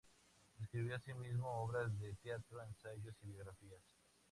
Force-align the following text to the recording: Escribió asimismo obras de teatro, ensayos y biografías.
Escribió 0.59 0.95
asimismo 0.95 1.47
obras 1.61 1.95
de 1.99 2.15
teatro, 2.15 2.59
ensayos 2.63 3.13
y 3.21 3.27
biografías. 3.33 3.83